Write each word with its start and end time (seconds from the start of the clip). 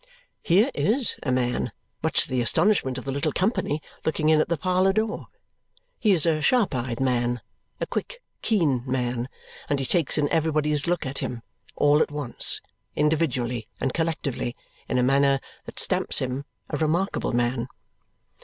Here 0.41 0.71
IS 0.73 1.19
a 1.21 1.31
man, 1.31 1.71
much 2.01 2.23
to 2.23 2.29
the 2.29 2.41
astonishment 2.41 2.97
of 2.97 3.05
the 3.05 3.11
little 3.11 3.31
company, 3.31 3.83
looking 4.03 4.29
in 4.29 4.41
at 4.41 4.49
the 4.49 4.57
parlour 4.57 4.93
door. 4.93 5.27
He 5.99 6.09
is 6.11 6.25
a 6.25 6.41
sharp 6.41 6.73
eyed 6.73 6.99
man 6.99 7.39
a 7.79 7.85
quick 7.85 8.19
keen 8.41 8.81
man 8.87 9.29
and 9.69 9.77
he 9.79 9.85
takes 9.85 10.17
in 10.17 10.27
everybody's 10.31 10.87
look 10.87 11.05
at 11.05 11.19
him, 11.19 11.43
all 11.75 12.01
at 12.01 12.09
once, 12.09 12.61
individually 12.95 13.67
and 13.79 13.93
collectively, 13.93 14.55
in 14.89 14.97
a 14.97 15.03
manner 15.03 15.39
that 15.67 15.77
stamps 15.77 16.17
him 16.17 16.45
a 16.71 16.77
remarkable 16.77 17.33
man. 17.33 17.67